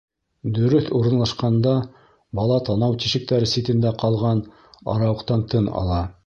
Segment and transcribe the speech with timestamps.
[0.53, 1.73] Дөрөҫ урынлашҡанда,
[2.39, 4.43] бала танау тишектәре ситендә ҡалған
[4.95, 6.03] арауыҡтан тын ала.